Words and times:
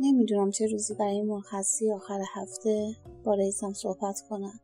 نمی‌دونم 0.00 0.50
چه 0.50 0.66
روزی 0.66 0.94
برای 0.94 1.22
مرخصی 1.22 1.92
آخر 1.92 2.20
هفته 2.34 2.88
با 3.24 3.34
رئیسم 3.34 3.72
صحبت 3.72 4.16
کنم. 4.30 4.60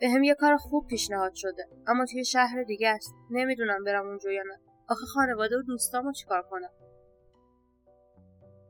به 0.00 0.08
هم 0.08 0.22
یه 0.22 0.34
کار 0.34 0.56
خوب 0.56 0.86
پیشنهاد 0.86 1.34
شده 1.34 1.68
اما 1.86 2.04
توی 2.12 2.24
شهر 2.24 2.62
دیگه 2.62 2.88
است. 2.88 3.14
نمی‌دونم 3.30 3.84
برم 3.84 4.06
اونجا 4.06 4.30
یا 4.30 4.42
نه. 4.42 4.58
آخه 4.88 5.06
خانواده 5.06 5.58
و 5.58 5.62
دوستامو 5.62 6.12
چیکار 6.12 6.42
کنم؟ 6.50 6.70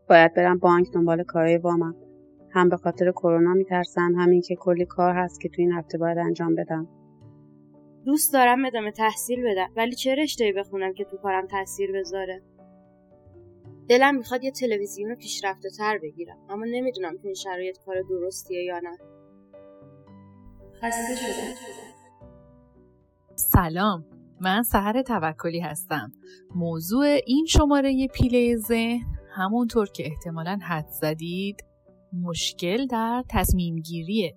باید 0.08 0.34
برم 0.34 0.58
بانک 0.58 0.86
دنبال 0.94 1.22
کارهای 1.22 1.58
وامم 1.58 1.94
هم 2.50 2.68
به 2.68 2.76
خاطر 2.76 3.12
کرونا 3.12 3.54
میترسم 3.54 4.14
همین 4.18 4.40
که 4.40 4.57
کلی 4.57 4.86
کار 4.86 5.14
هست 5.14 5.40
که 5.40 5.48
تو 5.48 5.54
این 5.58 5.72
هفته 5.72 5.98
باید 5.98 6.18
انجام 6.18 6.54
بدم. 6.54 6.89
دوست 8.04 8.32
دارم 8.32 8.64
ادامه 8.64 8.93
تحصیل 8.93 9.43
بدم 9.50 9.68
ولی 9.76 9.94
چه 9.94 10.14
رشته‌ای 10.14 10.53
بخونم 10.53 10.94
که 10.94 11.04
تو 11.04 11.16
کارم 11.16 11.46
تاثیر 11.46 11.93
بذاره؟ 11.93 12.43
دلم 13.89 14.17
می‌خواد 14.17 14.45
یه 14.45 14.50
تلویزیون 14.50 15.14
پیشرفته 15.14 15.68
تر 15.79 15.99
بگیرم 16.03 16.36
اما 16.49 16.64
نمی‌دونم 16.64 17.17
تو 17.17 17.22
این 17.25 17.35
شرایط 17.35 17.79
کار 17.86 18.03
درستیه 18.11 18.64
یا 18.64 18.79
نه. 18.79 18.99
خسته 20.82 21.17
شدم. 21.17 21.54
سلام. 23.35 24.04
من 24.41 24.63
سهر 24.63 25.03
توکلی 25.03 25.61
هستم. 25.61 26.13
موضوع 26.54 27.04
این 27.27 27.46
شماره 27.46 28.08
پیله 28.14 28.57
ذهن 28.57 29.07
همونطور 29.30 29.89
که 29.89 30.07
احتمالا 30.07 30.58
حد 30.63 30.89
زدید 30.89 31.64
مشکل 32.22 32.86
در 32.86 33.25
تصمیم 33.30 33.77
گیریه 33.77 34.36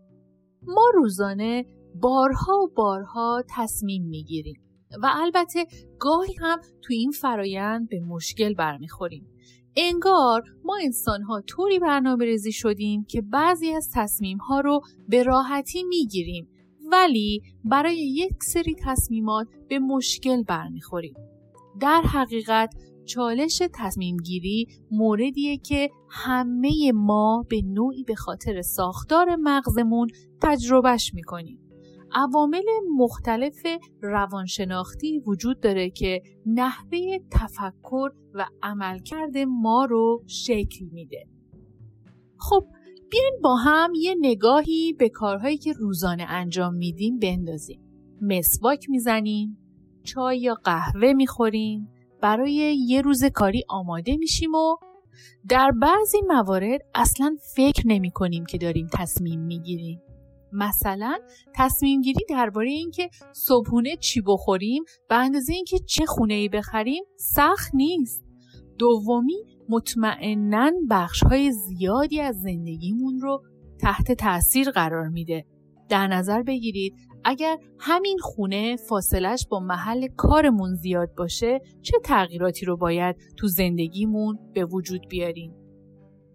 ما 0.64 0.92
روزانه 0.94 1.66
بارها 1.96 2.54
و 2.54 2.74
بارها 2.76 3.44
تصمیم 3.56 4.04
می‌گیریم 4.06 4.62
و 5.04 5.10
البته 5.16 5.66
گاهی 6.00 6.34
هم 6.34 6.60
تو 6.62 6.94
این 6.94 7.12
فرایند 7.12 7.90
به 7.90 8.00
مشکل 8.00 8.54
برمیخوریم. 8.54 9.28
انگار 9.76 10.44
ما 10.64 10.78
انسان 10.84 11.22
ها 11.22 11.42
طوری 11.42 11.80
برنامه 11.80 12.26
ریزی 12.26 12.52
شدیم 12.52 13.04
که 13.04 13.22
بعضی 13.22 13.72
از 13.72 13.90
تصمیم 13.94 14.38
ها 14.38 14.60
رو 14.60 14.82
به 15.08 15.24
راحتی 15.24 15.84
می‌گیریم 15.84 16.48
ولی 16.92 17.42
برای 17.64 17.98
یک 17.98 18.44
سری 18.44 18.76
تصمیمات 18.86 19.48
به 19.70 19.80
مشکل 19.80 20.44
برمیخوریم. 20.44 21.14
در 21.80 22.02
حقیقت 22.02 22.74
چالش 23.06 23.62
تصمیم 23.74 24.18
گیری 24.18 24.68
موردیه 24.92 25.58
که 25.58 25.90
همه 26.10 26.92
ما 26.92 27.46
به 27.50 27.62
نوعی 27.62 28.04
به 28.04 28.16
خاطر 28.16 28.62
ساختار 28.62 29.36
مغزمون 29.36 30.08
تجربهش 30.42 31.14
می‌کنیم. 31.14 31.69
عوامل 32.14 32.66
مختلف 32.98 33.66
روانشناختی 34.02 35.20
وجود 35.20 35.60
داره 35.60 35.90
که 35.90 36.22
نحوه 36.46 37.00
تفکر 37.32 38.10
و 38.34 38.46
عملکرد 38.64 39.38
ما 39.38 39.86
رو 39.86 40.24
شکل 40.28 40.86
میده. 40.92 41.28
خب 42.38 42.66
بیاین 43.12 43.40
با 43.44 43.56
هم 43.56 43.94
یه 43.96 44.16
نگاهی 44.20 44.94
به 44.94 45.10
کارهایی 45.10 45.58
که 45.58 45.74
روزانه 45.74 46.26
انجام 46.30 46.76
میدیم 46.76 47.20
بندازیم. 47.20 47.82
مسواک 48.22 48.90
می‌زنیم، 48.90 49.58
چای 50.04 50.40
یا 50.40 50.54
قهوه 50.54 51.14
می‌خوریم، 51.14 51.90
برای 52.22 52.78
یه 52.88 53.02
روز 53.02 53.26
کاری 53.26 53.64
آماده 53.70 54.18
میشیم 54.18 54.54
و 54.54 54.76
در 55.50 55.72
بعضی 55.82 56.22
موارد 56.28 56.82
اصلا 56.96 57.36
فکر 57.56 57.88
نمی 57.88 58.12
کنیم 58.12 58.46
که 58.46 58.58
داریم 58.58 58.88
تصمیم 58.94 59.40
می‌گیریم. 59.40 60.02
مثلا 60.54 61.18
تصمیم 61.56 62.02
گیری 62.02 62.26
درباره 62.30 62.70
اینکه 62.70 63.10
صبحونه 63.34 63.96
چی 63.96 64.22
بخوریم 64.22 64.84
به 65.10 65.16
اندازه 65.16 65.54
اینکه 65.54 65.80
چه 65.80 66.06
خونه 66.06 66.34
ای 66.34 66.50
بخریم 66.50 67.04
سخت 67.18 67.72
نیست. 67.74 68.24
دومی 68.78 69.44
مطمئنا 69.70 70.72
بخش 70.90 71.24
های 71.24 71.52
زیادی 71.52 72.22
از 72.22 72.42
زندگیمون 72.42 73.20
رو 73.20 73.44
تحت 73.82 74.12
تاثیر 74.12 74.72
قرار 74.72 75.08
میده. 75.08 75.46
در 75.90 76.08
نظر 76.08 76.44
بگیرید 76.44 76.94
اگر 77.24 77.58
همین 77.80 78.18
خونه 78.22 78.76
فاصلش 78.76 79.48
با 79.50 79.60
محل 79.60 80.08
کارمون 80.08 80.76
زیاد 80.76 81.10
باشه 81.18 81.60
چه 81.82 81.98
تغییراتی 82.06 82.66
رو 82.66 82.78
باید 82.78 83.16
تو 83.38 83.48
زندگیمون 83.48 84.40
به 84.54 84.66
وجود 84.66 85.08
بیاریم؟ 85.10 85.54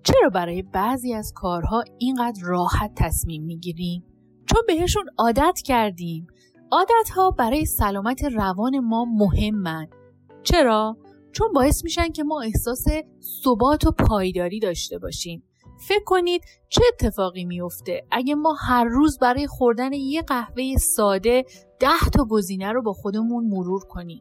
چرا 0.04 0.28
برای 0.28 0.62
بعضی 0.62 1.14
از 1.14 1.32
کارها 1.34 1.84
اینقدر 1.98 2.42
راحت 2.42 2.92
تصمیم 2.96 3.44
می‌گیریم؟ 3.44 4.04
چون 4.46 4.62
بهشون 4.66 5.04
عادت 5.18 5.58
کردیم. 5.64 6.26
عادتها 6.70 7.30
برای 7.30 7.66
سلامت 7.66 8.24
روان 8.24 8.78
ما 8.78 9.04
مهمن. 9.04 9.86
چرا؟ 10.42 10.96
چون 11.32 11.52
باعث 11.52 11.84
میشن 11.84 12.08
که 12.08 12.24
ما 12.24 12.42
احساس 12.42 12.84
ثبات 13.44 13.86
و 13.86 13.90
پایداری 13.90 14.60
داشته 14.60 14.98
باشیم. 14.98 15.42
فکر 15.88 16.04
کنید 16.04 16.42
چه 16.68 16.82
اتفاقی 16.92 17.44
میفته 17.44 18.06
اگه 18.10 18.34
ما 18.34 18.56
هر 18.60 18.84
روز 18.84 19.18
برای 19.18 19.46
خوردن 19.46 19.92
یه 19.92 20.22
قهوه 20.22 20.76
ساده 20.76 21.44
ده 21.80 22.10
تا 22.12 22.24
گزینه 22.24 22.72
رو 22.72 22.82
با 22.82 22.92
خودمون 22.92 23.44
مرور 23.44 23.84
کنیم. 23.88 24.20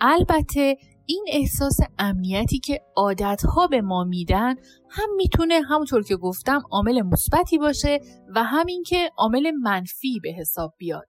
البته 0.00 0.76
این 1.10 1.24
احساس 1.28 1.80
امنیتی 1.98 2.58
که 2.58 2.80
عادتها 2.96 3.66
به 3.66 3.80
ما 3.80 4.04
میدن 4.04 4.54
هم 4.90 5.08
می‌تونه 5.16 5.60
همونطور 5.60 6.02
که 6.02 6.16
گفتم 6.16 6.62
عامل 6.70 7.02
مثبتی 7.02 7.58
باشه 7.58 8.00
و 8.34 8.44
همین 8.44 8.82
که 8.82 9.10
عامل 9.18 9.50
منفی 9.50 10.20
به 10.22 10.32
حساب 10.32 10.74
بیاد. 10.78 11.08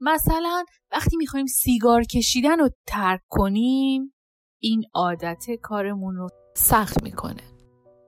مثلا 0.00 0.64
وقتی 0.92 1.16
می‌خوایم 1.16 1.46
سیگار 1.46 2.02
کشیدن 2.02 2.58
رو 2.58 2.70
ترک 2.86 3.20
کنیم 3.28 4.14
این 4.60 4.82
عادت 4.94 5.44
کارمون 5.62 6.16
رو 6.16 6.28
سخت 6.56 7.02
می‌کنه. 7.02 7.42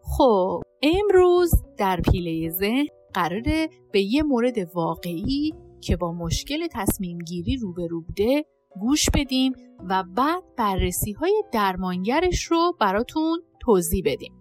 خب 0.02 0.62
امروز 0.82 1.50
در 1.78 2.00
پیله 2.00 2.50
ذهن 2.50 2.86
قراره 3.14 3.68
به 3.92 4.02
یه 4.02 4.22
مورد 4.22 4.56
واقعی 4.74 5.54
که 5.82 5.96
با 5.96 6.12
مشکل 6.12 6.66
تصمیم 6.72 7.18
گیری 7.18 7.56
روبرو 7.56 8.02
بوده 8.02 8.44
گوش 8.80 9.10
بدیم 9.14 9.52
و 9.88 10.04
بعد 10.16 10.42
بررسی 10.56 11.12
های 11.12 11.42
درمانگرش 11.52 12.44
رو 12.44 12.72
براتون 12.80 13.40
توضیح 13.60 14.02
بدیم. 14.06 14.32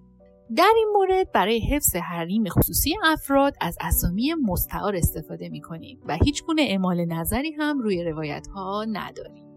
در 0.55 0.73
این 0.75 0.87
مورد 0.93 1.31
برای 1.31 1.59
حفظ 1.59 1.95
حریم 1.95 2.49
خصوصی 2.49 2.95
افراد 3.03 3.53
از 3.61 3.77
اسامی 3.81 4.33
مستعار 4.33 4.95
استفاده 4.95 5.49
می 5.49 5.61
کنیم 5.61 5.99
و 6.07 6.17
هیچ 6.25 6.43
گونه 6.43 6.61
اعمال 6.61 7.05
نظری 7.05 7.51
هم 7.51 7.79
روی 7.79 8.03
روایت 8.03 8.47
ها 8.47 8.85
نداریم. 8.91 9.47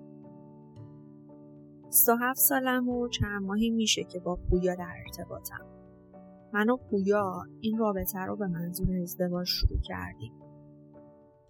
سه 1.90 2.12
هفت 2.20 2.38
سالم 2.38 2.88
و 2.88 3.08
چند 3.08 3.42
ماهی 3.42 3.70
میشه 3.70 4.04
که 4.04 4.20
با 4.20 4.38
پویا 4.50 4.74
در 4.74 4.92
ارتباطم. 5.06 5.66
من 6.52 6.70
و 6.70 6.76
پویا 6.76 7.42
این 7.60 7.78
رابطه 7.78 8.18
رو 8.18 8.36
به 8.36 8.46
منظور 8.46 8.96
ازدواج 9.02 9.46
شروع 9.46 9.80
کردیم. 9.80 10.32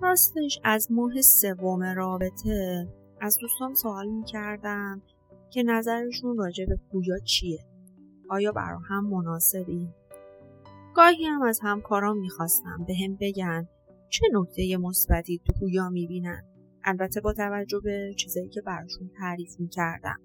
راستش 0.00 0.60
از 0.64 0.92
ماه 0.92 1.20
سوم 1.20 1.82
رابطه 1.82 2.88
از 3.20 3.38
دوستان 3.40 3.74
سوال 3.74 4.08
می‌کردم 4.08 5.02
که 5.50 5.62
نظرشون 5.62 6.36
راجع 6.36 6.64
به 6.64 6.78
پویا 6.92 7.18
چیه؟ 7.18 7.64
آیا 8.28 8.52
برا 8.52 8.78
هم 8.78 9.06
مناسبی؟ 9.06 9.88
گاهی 10.94 11.24
هم 11.24 11.42
از 11.42 11.60
همکاران 11.62 12.18
می‌خواستم 12.18 12.84
به 12.86 12.94
هم 12.94 13.16
بگن 13.20 13.68
چه 14.10 14.26
نکته 14.32 14.76
مثبتی 14.76 15.40
تو 15.46 15.52
پویا 15.60 15.88
می‌بینن 15.88 16.42
البته 16.84 17.20
با 17.20 17.32
توجه 17.32 17.80
به 17.80 18.14
چیزایی 18.16 18.48
که 18.48 18.60
براشون 18.60 19.10
تعریف 19.18 19.60
می‌کردم 19.60 20.20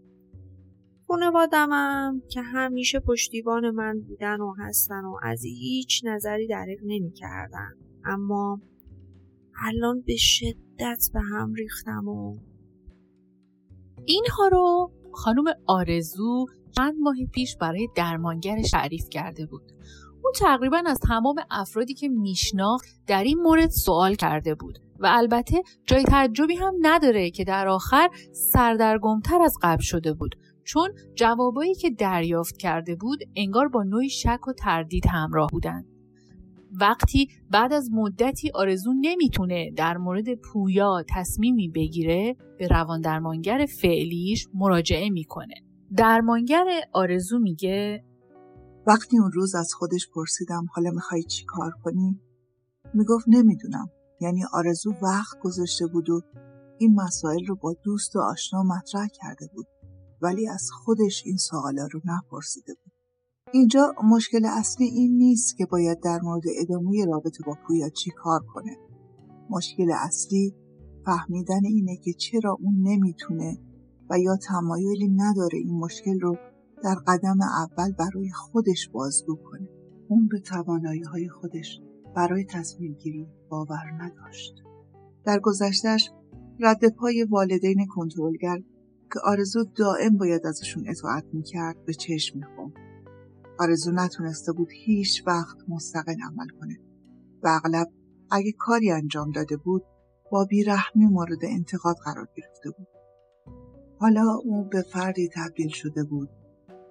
خانوادمم 1.07 2.21
که 2.29 2.41
همیشه 2.41 2.99
پشتیبان 2.99 3.69
من 3.69 3.99
بودن 3.99 4.41
و 4.41 4.53
هستن 4.57 5.05
و 5.05 5.19
از 5.23 5.43
هیچ 5.43 6.01
نظری 6.05 6.47
دریغ 6.47 6.79
نمی‌کردن 6.83 7.71
اما 8.05 8.61
الان 9.61 10.01
به 10.01 10.15
شدت 10.15 11.09
به 11.13 11.19
هم 11.21 11.53
ریختم 11.53 12.07
و 12.07 12.37
اینها 14.09 14.47
رو 14.47 14.91
خانم 15.13 15.43
آرزو 15.65 16.45
چند 16.77 16.95
ماه 16.99 17.15
پیش 17.31 17.57
برای 17.57 17.87
درمانگرش 17.95 18.71
تعریف 18.71 19.09
کرده 19.09 19.45
بود. 19.45 19.61
اون 20.23 20.33
تقریبا 20.39 20.83
از 20.85 20.99
تمام 20.99 21.35
افرادی 21.51 21.93
که 21.93 22.09
میشناخت 22.09 22.85
در 23.07 23.23
این 23.23 23.39
مورد 23.41 23.69
سوال 23.69 24.15
کرده 24.15 24.55
بود 24.55 24.79
و 24.99 25.07
البته 25.09 25.61
جای 25.85 26.03
تعجبی 26.03 26.55
هم 26.55 26.73
نداره 26.81 27.31
که 27.31 27.43
در 27.43 27.67
آخر 27.67 28.09
سردرگمتر 28.31 29.41
از 29.41 29.55
قبل 29.61 29.81
شده 29.81 30.13
بود 30.13 30.35
چون 30.63 30.89
جوابایی 31.15 31.75
که 31.75 31.89
دریافت 31.89 32.57
کرده 32.57 32.95
بود 32.95 33.19
انگار 33.35 33.67
با 33.67 33.83
نوعی 33.83 34.09
شک 34.09 34.47
و 34.47 34.53
تردید 34.53 35.03
همراه 35.07 35.49
بودند. 35.51 35.98
وقتی 36.71 37.29
بعد 37.49 37.73
از 37.73 37.89
مدتی 37.91 38.51
آرزو 38.53 38.93
نمی‌تونه 39.01 39.71
در 39.77 39.97
مورد 39.97 40.35
پویا 40.35 41.03
تصمیمی 41.09 41.69
بگیره 41.69 42.35
به 42.57 42.67
روان 42.67 43.01
درمانگر 43.01 43.65
فعلیش 43.81 44.47
مراجعه 44.53 45.09
می‌کنه. 45.09 45.55
درمانگر 45.95 46.65
آرزو 46.93 47.39
میگه 47.39 48.03
وقتی 48.87 49.17
اون 49.17 49.31
روز 49.31 49.55
از 49.55 49.73
خودش 49.73 50.09
پرسیدم 50.15 50.65
حالا 50.75 50.91
می‌خوای 50.91 51.23
چی 51.23 51.45
کار 51.45 51.71
کنی؟ 51.83 52.19
می‌گفت 52.93 53.25
نمی‌دونم. 53.27 53.89
یعنی 54.21 54.41
آرزو 54.53 54.93
وقت 55.01 55.39
گذاشته 55.41 55.87
بود 55.87 56.09
و 56.09 56.21
این 56.79 56.95
مسائل 56.95 57.45
رو 57.45 57.55
با 57.55 57.75
دوست 57.83 58.15
و 58.15 58.19
آشنا 58.19 58.63
مطرح 58.63 59.07
کرده 59.07 59.49
بود. 59.53 59.65
ولی 60.21 60.47
از 60.47 60.69
خودش 60.71 61.23
این 61.25 61.37
سوالا 61.37 61.87
رو 61.91 62.01
نپرسیده 62.05 62.73
بود. 62.73 62.88
اینجا 63.53 63.93
مشکل 64.03 64.45
اصلی 64.45 64.85
این 64.85 65.17
نیست 65.17 65.57
که 65.57 65.65
باید 65.65 65.99
در 65.99 66.19
مورد 66.23 66.43
ادامه 66.61 67.05
رابطه 67.05 67.43
با 67.45 67.57
پویا 67.67 67.89
چی 67.89 68.11
کار 68.11 68.39
کنه. 68.53 68.77
مشکل 69.49 69.91
اصلی 69.91 70.55
فهمیدن 71.05 71.65
اینه 71.65 71.97
که 71.97 72.13
چرا 72.13 72.57
اون 72.61 72.75
نمی‌تونه 72.81 73.57
و 74.09 74.19
یا 74.19 74.35
تمایلی 74.35 75.07
نداره 75.07 75.57
این 75.57 75.79
مشکل 75.79 76.19
رو 76.19 76.37
در 76.83 76.95
قدم 76.95 77.37
اول 77.41 77.91
برای 77.91 78.29
خودش 78.29 78.89
بازگو 78.89 79.35
کنه. 79.35 79.69
اون 80.07 80.27
به 80.27 80.39
توانایی 80.39 81.03
های 81.03 81.29
خودش 81.29 81.79
برای 82.15 82.45
تصمیم 82.45 82.93
گیری 82.93 83.27
باور 83.49 83.91
نداشت. 83.97 84.53
در 85.25 85.39
گذشتش 85.39 86.11
رد 86.59 86.89
پای 86.95 87.23
والدین 87.23 87.85
کنترلگر 87.95 88.57
که 89.13 89.19
آرزو 89.23 89.63
دائم 89.75 90.17
باید 90.17 90.45
ازشون 90.45 90.83
اطاعت 90.87 91.25
می‌کرد 91.33 91.85
به 91.85 91.93
چشم 91.93 92.39
می‌خوند. 92.39 92.88
آرزو 93.59 93.91
نتونسته 93.91 94.51
بود 94.51 94.67
هیچ 94.71 95.23
وقت 95.27 95.57
مستقل 95.67 96.15
عمل 96.31 96.47
کنه 96.59 96.79
و 97.43 97.47
اغلب 97.47 97.87
اگه 98.31 98.51
کاری 98.59 98.91
انجام 98.91 99.31
داده 99.31 99.57
بود 99.57 99.83
با 100.31 100.45
بیرحمی 100.45 101.05
مورد 101.05 101.45
انتقاد 101.45 101.95
قرار 102.05 102.27
گرفته 102.35 102.69
بود. 102.69 102.87
حالا 103.99 104.39
او 104.43 104.63
به 104.63 104.81
فردی 104.81 105.29
تبدیل 105.35 105.69
شده 105.69 106.03
بود 106.03 106.29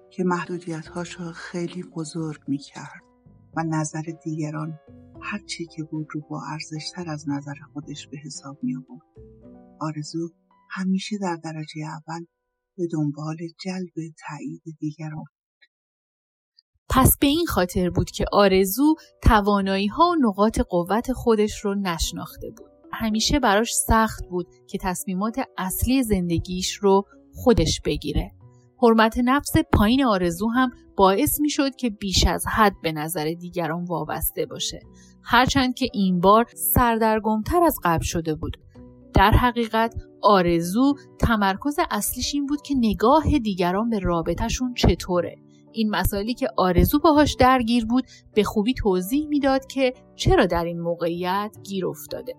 که 0.09 0.23
محدودیتهاش 0.23 1.19
را 1.19 1.31
خیلی 1.31 1.83
بزرگ 1.83 2.41
می 2.47 2.57
کرد 2.57 3.03
و 3.55 3.63
نظر 3.63 4.03
دیگران 4.23 4.79
هرچی 5.21 5.65
که 5.65 5.83
بود 5.83 6.07
رو 6.11 6.21
با 6.29 6.41
ارزشتر 6.51 7.09
از 7.09 7.29
نظر 7.29 7.55
خودش 7.73 8.07
به 8.07 8.17
حساب 8.17 8.59
می 8.63 8.75
آورد. 8.75 9.01
آرزو 9.79 10.29
همیشه 10.69 11.17
در 11.21 11.35
درجه 11.35 11.81
اول 11.81 12.25
به 12.77 12.87
دنبال 12.91 13.37
جلب 13.63 14.13
تایید 14.27 14.63
دیگران 14.79 15.25
پس 16.89 17.17
به 17.21 17.27
این 17.27 17.45
خاطر 17.45 17.89
بود 17.89 18.11
که 18.11 18.25
آرزو 18.31 18.95
توانایی 19.23 19.87
ها 19.87 20.09
و 20.09 20.15
نقاط 20.27 20.59
قوت 20.59 21.11
خودش 21.11 21.59
رو 21.59 21.75
نشناخته 21.75 22.49
بود. 22.49 22.69
همیشه 22.91 23.39
براش 23.39 23.73
سخت 23.73 24.25
بود 24.29 24.47
که 24.67 24.77
تصمیمات 24.81 25.39
اصلی 25.57 26.03
زندگیش 26.03 26.73
رو 26.73 27.03
خودش 27.33 27.81
بگیره. 27.85 28.31
حرمت 28.81 29.17
نفس 29.17 29.53
پایین 29.73 30.05
آرزو 30.05 30.47
هم 30.49 30.71
باعث 30.97 31.39
می 31.39 31.49
شد 31.49 31.75
که 31.75 31.89
بیش 31.89 32.27
از 32.27 32.45
حد 32.47 32.73
به 32.83 32.91
نظر 32.91 33.33
دیگران 33.39 33.83
وابسته 33.83 34.45
باشه. 34.45 34.79
هرچند 35.23 35.75
که 35.75 35.87
این 35.93 36.19
بار 36.19 36.45
سردرگمتر 36.55 37.63
از 37.63 37.75
قبل 37.83 38.03
شده 38.03 38.35
بود. 38.35 38.57
در 39.13 39.31
حقیقت 39.31 39.95
آرزو 40.21 40.95
تمرکز 41.19 41.79
اصلیش 41.91 42.35
این 42.35 42.45
بود 42.45 42.61
که 42.61 42.75
نگاه 42.77 43.39
دیگران 43.39 43.89
به 43.89 43.99
رابطهشون 43.99 44.73
چطوره. 44.73 45.35
این 45.71 45.89
مسائلی 45.89 46.33
که 46.33 46.47
آرزو 46.57 46.99
باهاش 46.99 47.35
درگیر 47.39 47.85
بود 47.85 48.03
به 48.33 48.43
خوبی 48.43 48.73
توضیح 48.73 49.27
می‌داد 49.27 49.65
که 49.65 49.93
چرا 50.15 50.45
در 50.45 50.63
این 50.63 50.79
موقعیت 50.79 51.57
گیر 51.63 51.87
افتاده. 51.87 52.33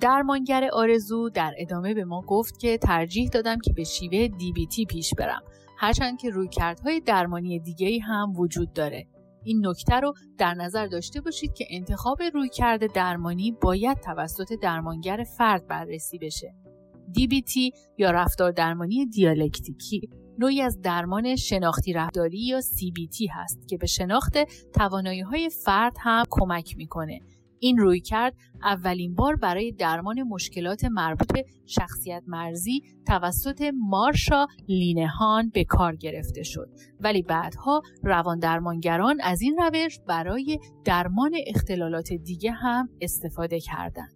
درمانگر 0.00 0.68
آرزو 0.72 1.28
در 1.28 1.54
ادامه 1.58 1.94
به 1.94 2.04
ما 2.04 2.22
گفت 2.26 2.58
که 2.58 2.78
ترجیح 2.78 3.28
دادم 3.28 3.58
که 3.58 3.72
به 3.72 3.84
شیوه 3.84 4.28
دیبیتی 4.28 4.84
پیش 4.84 5.14
برم. 5.14 5.42
هرچند 5.78 6.18
که 6.18 6.30
رویکردهای 6.30 7.00
درمانی 7.00 7.60
دیگه 7.60 7.98
هم 8.00 8.32
وجود 8.36 8.72
داره. 8.72 9.06
این 9.44 9.66
نکته 9.66 9.94
رو 9.94 10.14
در 10.38 10.54
نظر 10.54 10.86
داشته 10.86 11.20
باشید 11.20 11.54
که 11.54 11.66
انتخاب 11.70 12.22
رویکرد 12.34 12.92
درمانی 12.92 13.52
باید 13.62 14.00
توسط 14.00 14.52
درمانگر 14.62 15.24
فرد 15.38 15.66
بررسی 15.66 16.18
بشه. 16.18 16.54
DBT 17.18 17.78
یا 17.98 18.10
رفتار 18.10 18.52
درمانی 18.52 19.06
دیالکتیکی. 19.06 20.08
نوعی 20.38 20.60
از 20.60 20.80
درمان 20.80 21.36
شناختی 21.36 21.92
رفتاری 21.92 22.46
یا 22.46 22.60
CBT 22.60 23.26
هست 23.32 23.68
که 23.68 23.76
به 23.76 23.86
شناخت 23.86 24.32
توانایی 24.72 25.20
های 25.20 25.50
فرد 25.64 25.96
هم 26.00 26.24
کمک 26.30 26.76
می‌کنه 26.76 27.20
این 27.64 27.78
روی 27.78 28.00
کرد 28.00 28.34
اولین 28.62 29.14
بار 29.14 29.36
برای 29.36 29.72
درمان 29.72 30.22
مشکلات 30.22 30.84
مربوط 30.84 31.32
به 31.32 31.44
شخصیت 31.66 32.22
مرزی 32.26 32.82
توسط 33.06 33.70
مارشا 33.74 34.46
لینهان 34.68 35.50
به 35.54 35.64
کار 35.64 35.96
گرفته 35.96 36.42
شد 36.42 36.68
ولی 37.00 37.22
بعدها 37.22 37.82
روان 38.02 38.38
درمانگران 38.38 39.20
از 39.20 39.40
این 39.42 39.56
روش 39.58 39.98
برای 40.08 40.58
درمان 40.84 41.32
اختلالات 41.46 42.12
دیگه 42.12 42.50
هم 42.52 42.88
استفاده 43.00 43.60
کردند. 43.60 44.14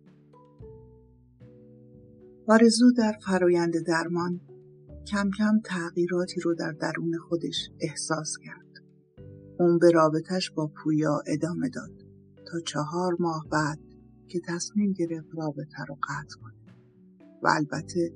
آرزو 2.49 2.93
در 2.99 3.12
فرایند 3.26 3.75
درمان 3.87 4.41
کم 5.11 5.31
کم 5.39 5.61
تغییراتی 5.65 6.41
رو 6.41 6.55
در 6.55 6.73
درون 6.73 7.19
خودش 7.29 7.71
احساس 7.81 8.37
کرد. 8.45 8.85
اون 9.61 9.79
به 9.79 9.91
رابطش 9.91 10.51
با 10.51 10.73
پویا 10.77 11.23
ادامه 11.27 11.69
داد 11.69 12.05
تا 12.47 12.61
چهار 12.61 13.17
ماه 13.21 13.47
بعد 13.51 13.79
که 14.29 14.41
تصمیم 14.49 14.93
گرفت 14.93 15.29
رابطه 15.37 15.85
رو 15.89 15.95
قطع 15.95 16.41
کنه 16.43 16.77
و 17.43 17.49
البته 17.49 18.13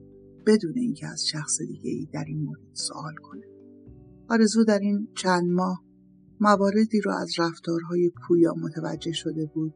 بدون 0.47 0.73
اینکه 0.77 1.07
از 1.07 1.27
شخص 1.27 1.59
دیگه 1.59 1.91
ای 1.91 2.09
در 2.13 2.25
این 2.27 2.43
مورد 2.43 2.61
سوال 2.73 3.15
کنه. 3.15 3.47
آرزو 4.29 4.65
در 4.65 4.79
این 4.79 5.09
چند 5.17 5.51
ماه 5.51 5.85
مواردی 6.41 7.01
رو 7.01 7.13
از 7.13 7.31
رفتارهای 7.39 8.13
پویا 8.27 8.55
متوجه 8.55 9.13
شده 9.13 9.47
بود 9.55 9.75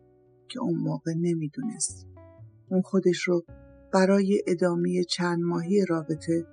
که 0.48 0.60
اون 0.60 0.78
موقع 0.78 1.12
نمی‌دونست. 1.16 2.06
اون 2.70 2.82
خودش 2.82 3.22
رو 3.28 3.44
برای 3.92 4.42
ادامه 4.46 5.04
چند 5.04 5.40
ماهی 5.42 5.84
رابطه 5.88 6.46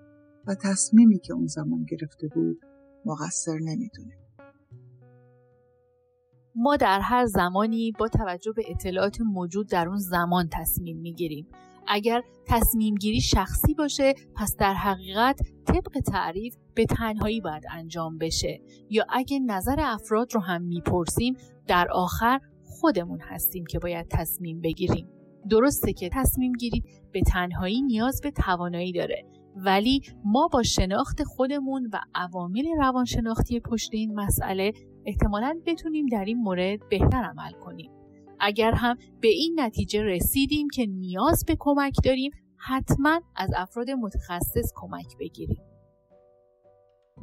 و 0.48 0.56
تصمیمی 0.56 1.20
که 1.20 1.34
اون 1.34 1.48
زمان 1.48 1.86
گرفته 1.86 2.28
بود 2.28 2.58
مقصر 3.06 3.58
نمی‌دونه. 3.62 4.18
ما 6.56 6.76
در 6.76 7.00
هر 7.00 7.26
زمانی 7.26 7.92
با 8.00 8.08
توجه 8.08 8.52
به 8.52 8.64
اطلاعات 8.70 9.22
موجود 9.22 9.70
در 9.70 9.88
اون 9.88 9.98
زمان 9.98 10.50
تصمیم 10.52 10.98
می‌گیریم. 10.98 11.48
اگر 11.88 12.22
تصمیم 12.48 12.96
گیری 12.96 13.22
شخصی 13.22 13.74
باشه 13.74 14.14
پس 14.36 14.56
در 14.56 14.74
حقیقت 14.74 15.40
طبق 15.66 16.00
تعریف 16.00 16.56
به 16.76 16.86
تنهایی 16.86 17.42
باید 17.42 17.64
انجام 17.72 18.18
بشه 18.18 18.62
یا 18.90 19.06
اگه 19.10 19.40
نظر 19.40 19.76
افراد 19.80 20.34
رو 20.34 20.42
هم 20.42 20.62
می‌پرسیم 20.62 21.38
در 21.68 21.88
آخر 21.92 22.40
خودمون 22.64 23.20
هستیم 23.22 23.66
که 23.66 23.80
باید 23.80 24.08
تصمیم 24.10 24.62
بگیریم. 24.62 25.10
درسته 25.50 25.94
که 25.94 26.10
تصمیم 26.14 26.52
گیری 26.52 26.84
به 27.12 27.22
تنهایی 27.22 27.82
نیاز 27.82 28.22
به 28.24 28.32
توانایی 28.32 28.92
داره 28.92 29.26
ولی 29.56 30.02
ما 30.26 30.48
با 30.48 30.64
شناخت 30.64 31.24
خودمون 31.24 31.90
و 31.94 32.00
عوامل 32.16 32.66
روانشناختی 32.78 33.60
پشت 33.60 33.90
این 33.94 34.20
مسئله 34.20 34.74
احتمالا 35.06 35.62
بتونیم 35.66 36.06
در 36.06 36.26
این 36.26 36.38
مورد 36.38 36.90
بهتر 36.90 37.24
عمل 37.24 37.52
کنیم. 37.52 37.92
اگر 38.40 38.72
هم 38.72 38.98
به 39.22 39.28
این 39.28 39.56
نتیجه 39.60 40.04
رسیدیم 40.04 40.68
که 40.74 40.86
نیاز 40.86 41.44
به 41.48 41.56
کمک 41.60 41.94
داریم 42.04 42.32
حتما 42.58 43.22
از 43.36 43.50
افراد 43.56 43.90
متخصص 43.90 44.72
کمک 44.76 45.18
بگیریم. 45.20 45.62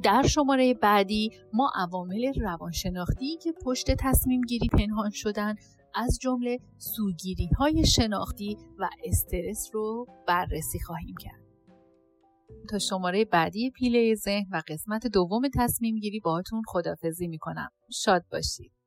در 0.02 0.22
شماره 0.22 0.74
بعدی 0.74 1.30
ما 1.52 1.72
عوامل 1.74 2.32
روانشناختی 2.40 3.36
که 3.36 3.52
پشت 3.64 3.90
تصمیم 3.98 4.40
گیری 4.40 4.68
پنهان 4.68 5.10
شدن 5.10 5.54
از 5.94 6.18
جمله 6.22 6.58
سوگیری 6.78 7.48
های 7.58 7.86
شناختی 7.86 8.56
و 8.78 8.88
استرس 9.04 9.70
رو 9.72 10.06
بررسی 10.26 10.80
خواهیم 10.80 11.14
کرد. 11.20 11.49
تا 12.70 12.78
شماره 12.78 13.24
بعدی 13.24 13.70
پیله 13.70 14.14
ذهن 14.14 14.46
و 14.52 14.62
قسمت 14.68 15.06
دوم 15.06 15.42
تصمیم 15.54 15.96
گیری 15.98 16.20
باهاتون 16.20 16.62
خدافزی 16.66 17.28
می‌کنم. 17.28 17.68
شاد 17.92 18.24
باشید. 18.32 18.79